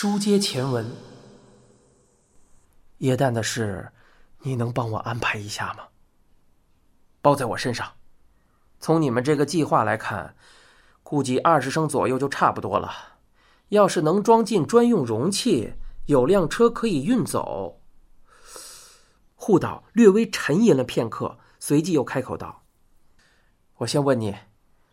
[0.00, 0.88] 书接前文，
[2.98, 3.90] 叶旦的事，
[4.42, 5.88] 你能帮我安排一下吗？
[7.20, 7.94] 包在我身上。
[8.78, 10.36] 从你们这个计划来看，
[11.02, 13.18] 估计二十升左右就差不多了。
[13.70, 15.74] 要是能装进专用容器，
[16.06, 17.80] 有辆车可以运走。
[19.34, 22.62] 护导略微沉吟了片刻，随即又开口道
[23.78, 24.36] ：“我先问你，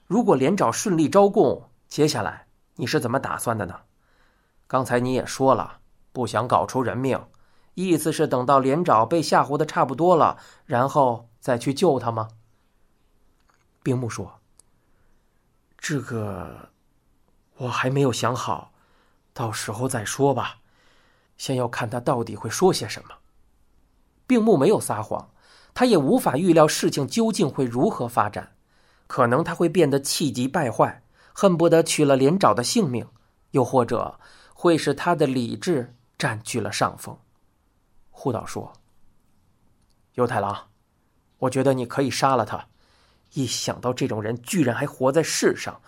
[0.07, 2.47] 如果连长顺利招供，接下来
[2.77, 3.81] 你是怎么打算的呢？”
[4.68, 5.79] 刚才你也说了，
[6.11, 7.23] 不想搞出人命，
[7.76, 12.30] 意思是等到连长被吓唬的差不多了，然后再去救他吗？
[13.84, 14.39] 冰木说
[15.77, 16.70] ：“这个
[17.58, 18.72] 我还没有想好，
[19.34, 20.55] 到时候再说吧，
[21.38, 23.09] 先要看他到底会说些什么。”
[24.25, 25.30] 冰木没有撒谎，
[25.75, 28.55] 他也无法预料事情究竟会如何发展，
[29.05, 31.03] 可能他会变得气急败坏，
[31.34, 33.08] 恨不得取了连长的性命，
[33.52, 34.20] 又或者……
[34.58, 37.16] 会使他的理智占据了上风。
[38.09, 38.72] 护导说
[40.16, 40.70] ：“犹太郎，
[41.39, 42.66] 我觉得你可以杀了他。
[43.34, 45.80] 一想到这种人居然还活在世上，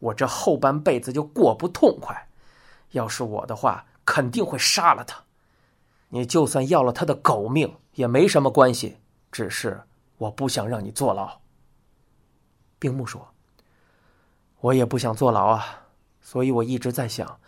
[0.00, 2.28] 我这后半辈子就过不痛快。
[2.90, 5.24] 要是我的话，肯定会杀了他。
[6.10, 8.98] 你就算要了他的狗命也没什么关系，
[9.32, 9.82] 只是
[10.18, 11.40] 我不想让你坐牢。”
[12.78, 13.26] 冰木说
[14.60, 15.86] ：“我也不想坐牢啊，
[16.20, 17.40] 所以我一直在想。”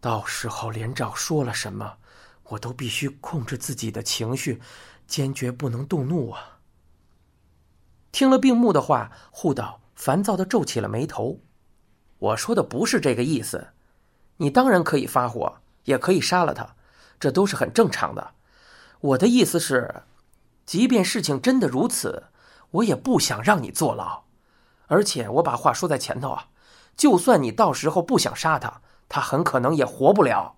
[0.00, 1.96] 到时候连长说了什么，
[2.44, 4.60] 我都必须控制自己的情绪，
[5.06, 6.58] 坚决不能动怒啊！
[8.12, 11.40] 听了病木的话，护导烦躁的皱起了眉头。
[12.18, 13.68] 我说的不是这个意思，
[14.38, 16.76] 你当然可以发火，也可以杀了他，
[17.18, 18.32] 这都是很正常的。
[19.00, 20.02] 我的意思是，
[20.64, 22.24] 即便事情真的如此，
[22.70, 24.24] 我也不想让你坐牢。
[24.86, 26.48] 而且我把话说在前头啊，
[26.96, 28.80] 就算你到时候不想杀他。
[29.08, 30.56] 他很可能也活不了。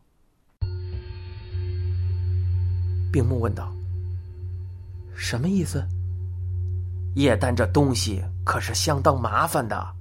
[3.12, 3.72] 病木问道
[5.16, 5.86] ：“什么意思？”
[7.16, 9.94] 液氮这东西可是相当麻烦的。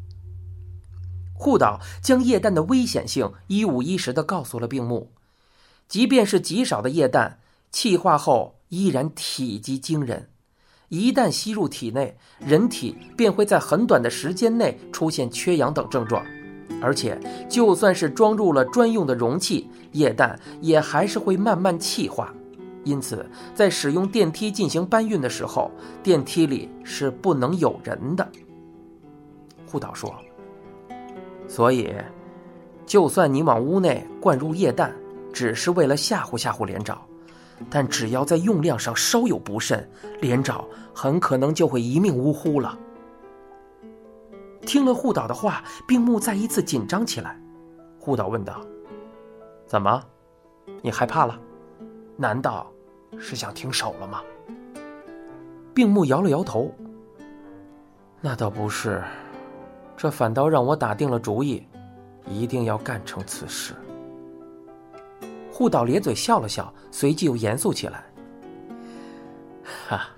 [1.34, 5.12] 护导将液氮的危险性一五一十的告诉了病木。
[5.88, 7.40] 即便是极少的液氮，
[7.72, 10.30] 气化后依然体积惊人。
[10.90, 16.24] 一旦吸入体内，人体便会在很短的时间内出现缺氧等症状。
[16.82, 17.20] 而且，
[17.50, 22.34] 就算是装入了专用的容器，液氮也还是会慢慢气化。
[22.86, 25.70] 因此，在使用电梯进行搬运的时候，
[26.02, 28.28] 电梯里是不能有人的。
[29.68, 30.16] 护导说
[31.48, 31.94] ：“所以，
[32.86, 34.92] 就算你往屋内灌入液氮，
[35.34, 37.00] 只是为了吓唬吓唬连长，
[37.70, 39.88] 但只要在用量上稍有不慎，
[40.22, 40.64] 连长
[40.94, 42.80] 很可能就会一命呜呼了。”
[44.70, 47.36] 听了护导的话，病木再一次紧张起来。
[48.00, 48.62] 护导问道
[49.66, 50.00] ：“怎么，
[50.84, 51.40] 你害怕了？
[52.16, 52.72] 难道
[53.18, 54.22] 是想停手了吗？”
[55.74, 56.72] 病木摇了摇头
[58.22, 59.04] ：“那倒不是，
[59.98, 61.66] 这反倒让我打定了主意，
[62.28, 63.74] 一定要干成此事。”
[65.52, 68.06] 护导咧嘴笑了笑，随即又严肃起来
[69.90, 70.10] ：“哈，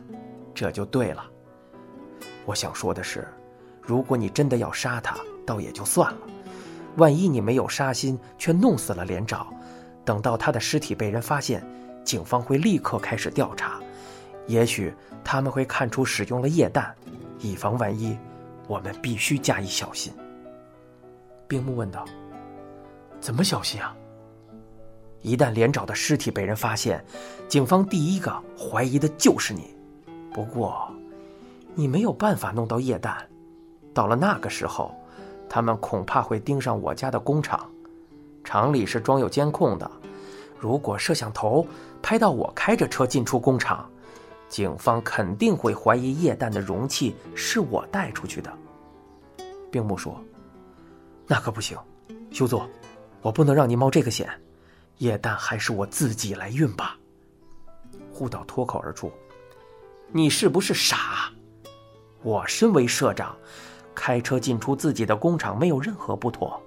[0.53, 1.23] 这就对了。
[2.45, 3.25] 我想说的是。”
[3.81, 6.19] 如果你真的要杀他，倒也就算了。
[6.97, 9.47] 万一你没有杀心，却弄死了连长，
[10.03, 11.65] 等到他的尸体被人发现，
[12.03, 13.79] 警方会立刻开始调查。
[14.47, 14.93] 也许
[15.23, 16.93] 他们会看出使用了液氮，
[17.39, 18.17] 以防万一，
[18.67, 20.11] 我们必须加以小心。
[21.47, 22.05] 冰木问道
[23.19, 23.95] ：“怎么小心啊？”
[25.21, 27.03] 一旦连长的尸体被人发现，
[27.47, 29.73] 警方第一个怀疑的就是你。
[30.33, 30.91] 不过，
[31.75, 33.15] 你没有办法弄到液氮。
[33.93, 34.93] 到了那个时候，
[35.49, 37.69] 他们恐怕会盯上我家的工厂，
[38.43, 39.89] 厂里是装有监控的。
[40.57, 41.65] 如果摄像头
[42.01, 43.89] 拍到我开着车进出工厂，
[44.47, 48.51] 警方肯定会怀疑液氮的容器是我带出去的。
[49.71, 50.21] 冰木说
[51.27, 51.77] ：“那可不行，
[52.31, 52.69] 修作，
[53.21, 54.29] 我不能让你冒这个险。
[54.99, 56.97] 液氮还是我自己来运吧。”
[58.13, 59.11] 护导脱口而出
[60.11, 61.31] ：“你是不是傻？
[62.21, 63.35] 我身为社长。”
[63.93, 66.61] 开车进出自己的工厂没有任何不妥，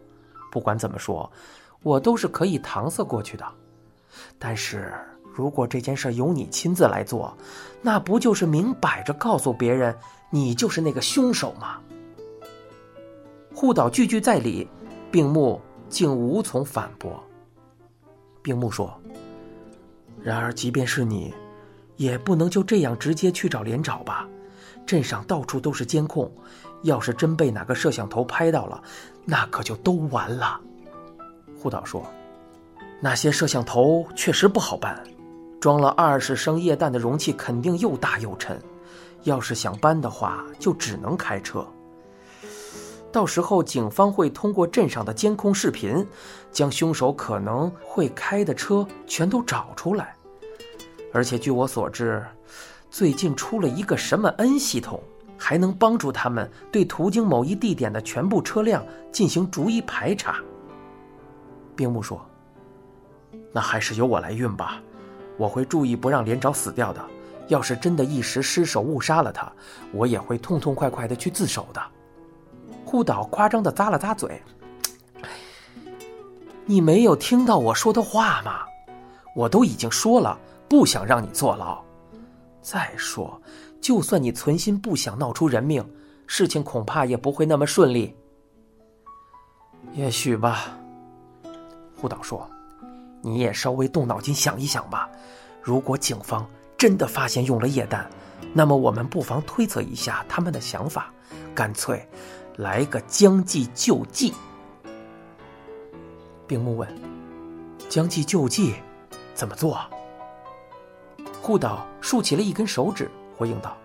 [0.50, 1.31] 不管怎么说，
[1.82, 3.44] 我都是可以搪塞过去的。
[4.38, 4.93] 但是
[5.35, 7.37] 如果这件事由你亲自来做，
[7.82, 9.94] 那不就是明摆着告诉别人
[10.31, 11.81] 你就是那个凶手吗？
[13.55, 14.69] 护导句句在理，
[15.11, 17.23] 病木竟无从反驳。
[18.43, 18.93] 病木说
[20.20, 21.32] ：“然而，即便是你，
[21.97, 24.29] 也不能就这样直接去找连长吧？
[24.87, 26.31] 镇上到处都是监控。”
[26.85, 28.83] 要是真被哪个摄像头拍到了，
[29.25, 30.61] 那可就都完了。
[31.59, 32.05] 护导说
[33.01, 35.03] ：“那些摄像头确实不好搬，
[35.59, 38.61] 装了二十升液氮的容器肯定又大又沉，
[39.23, 41.67] 要是想搬的话，就只能开车。
[43.11, 46.07] 到时候警方会通过镇上的监控视频，
[46.53, 50.15] 将凶手可能会开的车全都找出来。
[51.15, 52.23] 而且据我所知，
[52.94, 55.02] 最近出了一个什么 N 系统，
[55.37, 60.37] 还能帮助他们对途经某一地点的全部车辆进行逐一排查。
[61.75, 62.25] 冰木说
[63.52, 64.81] ：“那还是由我来运吧，
[65.37, 67.05] 我会注意不让连长死掉的。
[67.49, 69.52] 要是真的一时失手误杀了他，
[69.91, 71.82] 我也会痛痛快快的去自首的。”
[72.87, 74.41] 护岛夸张的咂了咂嘴
[76.64, 78.61] ：“你没有听到我说的话吗？
[79.35, 80.38] 我都已经说了，
[80.69, 81.84] 不想让你坐牢。
[82.65, 83.41] 再说，
[83.79, 85.87] 就算你存心不想闹出人命，
[86.27, 88.17] 事情恐怕也不会那么顺利。
[89.93, 90.79] 也许吧。”
[91.95, 92.51] 护岛说
[93.21, 95.11] ：“你也稍微动脑筋想一想吧。
[95.61, 98.09] 如果警方真的发现用了液氮，
[98.55, 101.13] 那么我们不妨推测一下他们的想法，
[101.55, 102.09] 干脆……”
[102.57, 104.33] 来个将计就计。
[106.47, 106.89] 冰木问
[107.91, 108.75] ：“将计就计，
[109.35, 109.81] 怎么做？”
[111.46, 113.76] 护岛竖起了一根手指，回应道：“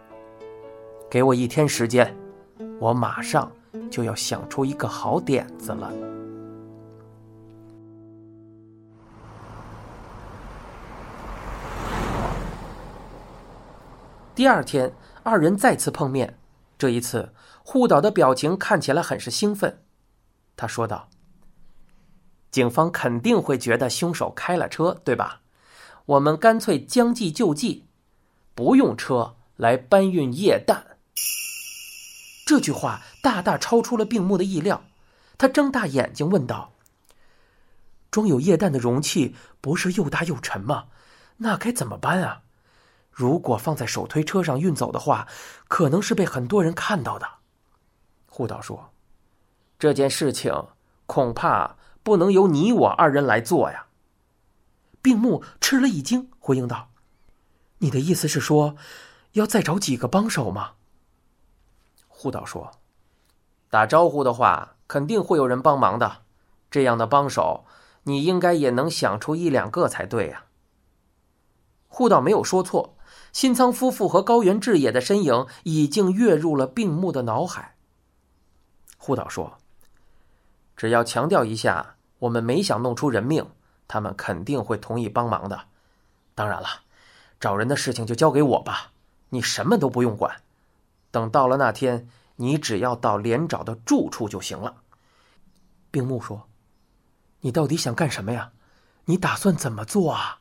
[1.11, 2.15] 给我一天时间，
[2.79, 3.51] 我马上
[3.91, 5.91] 就要想出一个好点子了。”
[14.33, 16.39] 第二天，二人再次碰面。
[16.77, 17.33] 这一次，
[17.65, 19.83] 护岛的表情看起来很是兴奋。
[20.55, 21.09] 他说道
[22.51, 25.41] ：“警方肯定会觉得凶手开了车，对吧？
[26.09, 27.85] 我们干脆将计就计，
[28.55, 30.97] 不用车来搬运液氮。”
[32.47, 34.83] 这句话大大超出了病木的意料。
[35.37, 36.73] 他睁大眼睛问道
[38.09, 40.87] ：“装有液氮的容器不是又大又沉吗？
[41.37, 42.41] 那该怎么搬啊？”
[43.13, 45.27] 如果放在手推车上运走的话，
[45.67, 47.27] 可能是被很多人看到的。
[48.25, 48.91] 护岛说
[49.77, 50.67] ：“这件事情
[51.05, 53.85] 恐怕不能由你我二人来做呀。”
[55.01, 56.89] 病木吃了一惊，回应道
[57.79, 58.75] ：“你的意思是说，
[59.33, 60.71] 要再找几个帮手吗？”
[62.07, 62.71] 护岛说
[63.69, 66.23] ：“打招呼的话，肯定会有人帮忙的。
[66.69, 67.65] 这样的帮手，
[68.03, 70.45] 你应该也能想出一两个才对呀。”
[71.87, 72.95] 护岛没有说错。
[73.31, 77.75] 新仓夫妇和高原志野的身影已经跃入了病木的脑海。
[78.97, 79.57] 护岛说
[80.75, 83.47] ：“只要强调一下，我们没想弄出人命，
[83.89, 85.65] 他们肯定会同意帮忙的。
[86.35, 86.69] 当然了，
[87.41, 88.91] 找人的事情就交给我吧，
[89.29, 90.41] 你什么都不用管。
[91.11, 92.07] 等到了那天，
[92.37, 94.77] 你只要到连长的住处就行了。”
[95.91, 96.47] 病木说
[97.41, 98.51] ：“你到底想干什么呀？
[99.05, 100.39] 你打算怎么做啊？”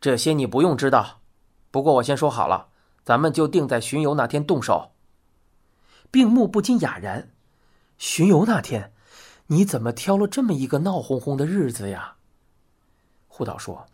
[0.00, 1.20] 这些你不用知道，
[1.70, 2.68] 不过我先说好了，
[3.04, 4.90] 咱们就定在巡游那天动手。
[6.10, 7.30] 病木不禁哑然
[7.96, 8.92] ：“巡游那天，
[9.46, 12.16] 你怎么挑了这么一个闹哄哄的日子呀？”
[13.28, 13.86] 护岛说：“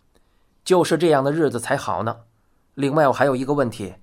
[0.64, 2.20] 就是这样的日子才好呢。
[2.74, 3.96] 另外，我还有一个问题，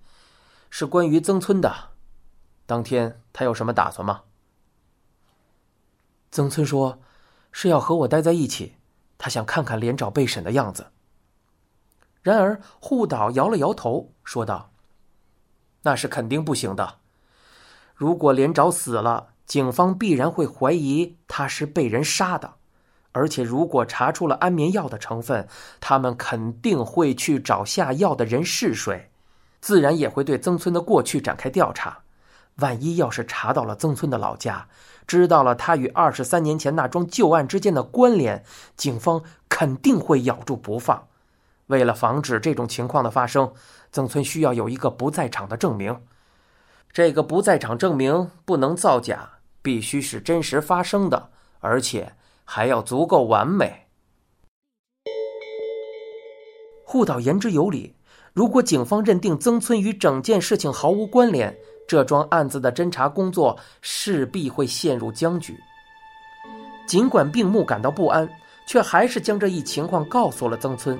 [0.69, 1.73] 是关于曾村的。
[2.65, 4.23] 当天他有什么打算吗？”
[6.31, 6.99] 曾村说
[7.51, 8.75] ：“是要和我待在一起，
[9.17, 10.91] 他想看看连长被审的样子。”
[12.21, 14.71] 然而，护岛摇了摇头，说道
[15.83, 16.99] ：“那是肯定不行的。
[17.95, 22.53] 如果连长死了，警方必然会怀疑他是被人杀的，
[23.13, 25.47] 而且如果查出了安眠药的成分，
[25.79, 29.09] 他们肯定会去找下药的人是谁，
[29.59, 31.97] 自然也会对曾村的过去展开调查。
[32.57, 34.67] 万一要是查到了曾村的老家，
[35.07, 38.43] 知道了他与二十三年前那桩旧案之间的关联，
[38.77, 41.07] 警方肯定会咬住不放。”
[41.65, 43.51] 为了防止这种情况的发生，
[43.91, 45.99] 曾村需要有一个不在场的证明。
[46.91, 49.29] 这个不在场证明不能造假，
[49.61, 52.13] 必须是真实发生的，而且
[52.43, 53.87] 还要足够完美。
[56.83, 57.95] 护岛言之有理。
[58.33, 61.55] 如果警方认定曾村与整件事情毫无关联，
[61.87, 65.57] 这桩案子的侦查工作势必会陷入僵局。
[66.87, 68.29] 尽管病木感到不安，
[68.67, 70.97] 却还是将这一情况告诉了曾村。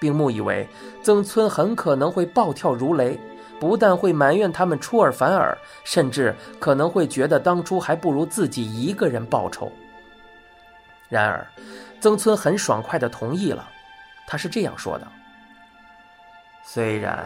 [0.00, 0.66] 并木以为
[1.02, 3.18] 曾村很可能会暴跳如雷，
[3.60, 9.70] 不但会埋怨他们出尔反尔，甚至可能会觉得当初还不如自己一个人报仇。
[11.08, 11.46] 然而，
[12.00, 13.68] 曾村很爽快地同意了。
[14.26, 15.08] 他是这样说的
[16.62, 17.24] ：“虽然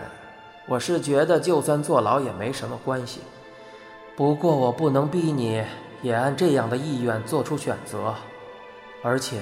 [0.67, 3.21] 我是觉得就算坐牢也没什么关系，
[4.15, 5.65] 不过我不能逼你
[6.01, 8.15] 也按这样的意愿做出选择，
[9.03, 9.41] 而且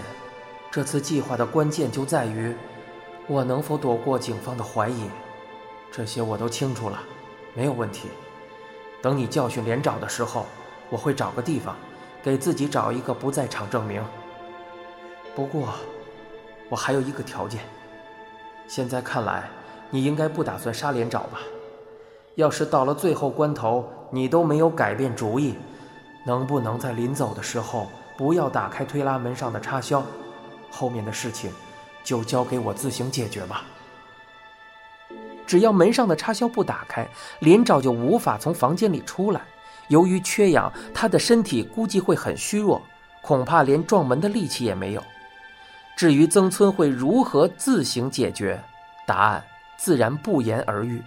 [0.70, 2.56] 这次计划的关键就在于，
[3.26, 5.04] 我能否躲过警方的怀疑。
[5.92, 7.00] 这些我都清楚了，
[7.54, 8.08] 没有问题。
[9.02, 10.46] 等你教训连长的时候，
[10.88, 11.74] 我会找个地方，
[12.22, 14.02] 给自己找一个不在场证明。
[15.34, 15.68] 不过，
[16.68, 17.60] 我还有一个条件。
[18.68, 19.48] 现在看来，
[19.90, 21.40] 你应该不打算杀连长吧？
[22.36, 25.56] 要是到了最后关头，你都没有改变主意，
[26.24, 30.02] 能不能在临走的时候不要打开推拉门上的插销？
[30.70, 31.50] 后面的事情，
[32.04, 33.64] 就交给我自行解决吧。
[35.50, 37.04] 只要门上的插销不打开，
[37.40, 39.40] 连长就无法从房间里出来。
[39.88, 42.80] 由于缺氧，他的身体估计会很虚弱，
[43.20, 45.02] 恐怕连撞门的力气也没有。
[45.96, 48.62] 至于曾村会如何自行解决，
[49.04, 49.44] 答案
[49.76, 51.02] 自然不言而喻。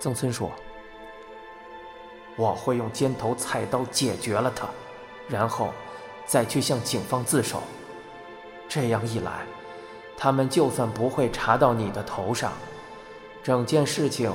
[0.00, 0.50] 曾村说
[2.34, 4.66] ：“我会用尖头菜刀解决了他，
[5.28, 5.72] 然后。”
[6.26, 7.60] 再去向警方自首，
[8.68, 9.44] 这样一来，
[10.22, 12.52] 他们就算不会查到你的头上，
[13.42, 14.30] 整件事情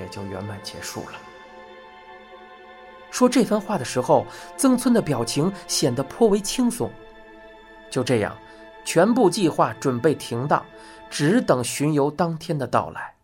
[0.00, 1.12] 也就圆满结束了。
[3.10, 6.90] 说这番话的时候，曾村的表情显得颇为轻松。
[7.90, 8.34] 就这样，
[8.82, 10.64] 全部计划准备停当，
[11.10, 13.14] 只等巡游当天的到来。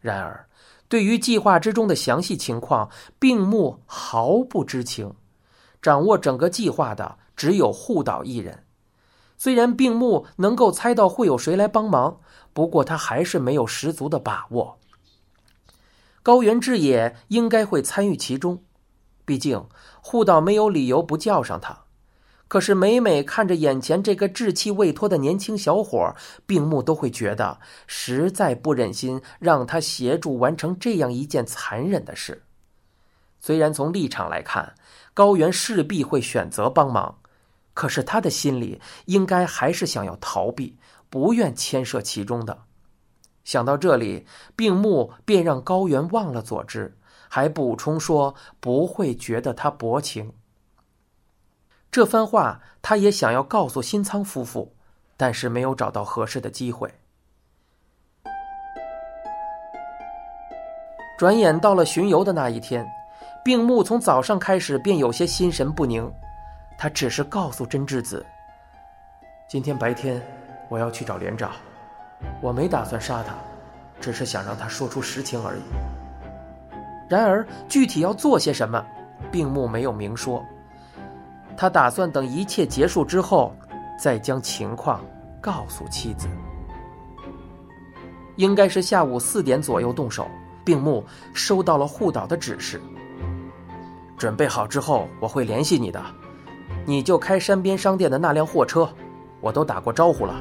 [0.00, 0.48] 然而，
[0.88, 5.12] 对于计划之中的详细情况，病木毫不知情。
[5.82, 8.64] 掌握整个计划的只有护岛一人，
[9.38, 12.20] 虽然病木能够猜到会有谁来帮忙，
[12.52, 14.78] 不过他还是没有十足的把握。
[16.24, 18.62] 高原之野应该会参与其中，
[19.24, 19.64] 毕竟
[20.02, 21.84] 护岛没有理由不叫上他。
[22.48, 26.14] 可是每每看着眼前这个稚气未脱的年轻小伙，
[26.46, 32.42] 病木都会觉得实在不忍心让他协助完成这样一件残忍的事。
[33.38, 34.74] 虽然从立场来看，
[35.14, 37.18] 高原势必会选择帮忙，
[37.78, 40.76] 可是他的心里应该还是想要逃避，
[41.08, 42.58] 不愿牵涉其中的。
[43.44, 50.32] 想到这里，病木便让高原忘了佐治，还补充说不会觉得他薄情。
[51.88, 54.74] 这番话他也想要告诉新仓夫妇，
[55.16, 56.92] 但是没有找到合适的机会。
[61.16, 62.84] 转眼到了巡游的那一天。
[63.44, 66.12] 病木从早上开始便有些心神不宁，
[66.80, 68.24] 他只是告诉真智子
[69.50, 70.22] ：“今天白天
[70.68, 71.50] 我要去找连长，
[72.40, 73.34] 我没打算杀他，
[74.00, 75.60] 只是想让他说出实情而已。”
[77.10, 78.80] 然而具体要做些什么，
[79.32, 80.44] 病木没有明说。
[81.56, 83.52] 他打算等一切结束之后，
[83.98, 85.04] 再将情况
[85.40, 86.28] 告诉妻子。
[88.36, 90.30] 应该是下午四点左右动手，
[90.64, 91.04] 病木
[91.34, 92.80] 收到了护岛的指示。
[94.16, 96.00] 准备好之后，我会联系你的。
[96.88, 98.88] 你就开山边商店的那辆货车，
[99.42, 100.34] 我都打过招呼了。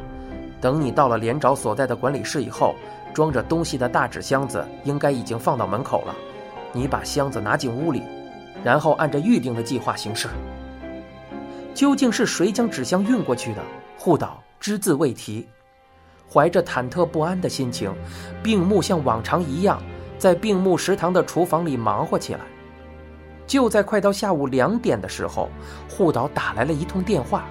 [0.62, 2.74] 等你到了连长所在的管理室以后，
[3.14, 6.16] 装着东西的大纸箱子应该已经放到门口了。
[6.72, 8.02] 你把箱子拿进屋里，
[8.64, 10.30] 然后按照预定的计划行事。
[11.74, 13.62] 究竟是谁将纸箱运过去的？
[13.98, 15.46] 护岛只字未提。
[16.32, 17.94] 怀着忐忑不安的心情，
[18.42, 19.84] 病木像往常一样，
[20.18, 22.40] 在病木食堂的厨房里忙活起来。
[23.48, 25.50] 就在快到下午两点的时候，
[25.90, 27.46] 护岛打来了一通电话，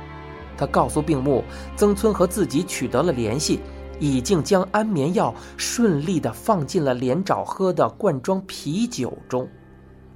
[0.56, 1.42] 他告诉病木，
[1.74, 3.60] 曾村和自己取得了联系，
[3.98, 9.48] 已经将安眠药顺利的放进了连长喝的罐装啤酒中，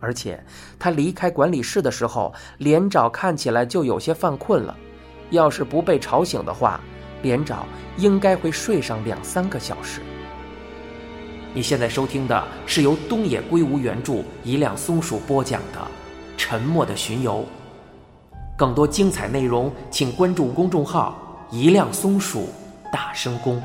[0.01, 0.39] 而且
[0.79, 4.77] 他离开管理室的时候，连长看起来就有些犯困了，
[5.31, 6.79] 要是不被吵醒的话，
[7.23, 10.03] 连长应该会睡上两三个小时。
[11.53, 15.81] 你现在收听的是由东野圭吾原著、一辆松鼠播讲的
[16.37, 17.45] 《沉默的巡游》。
[18.57, 21.19] 更多精彩内容，请关注公众号
[21.51, 22.49] “一辆松鼠
[22.93, 23.61] 大声公”。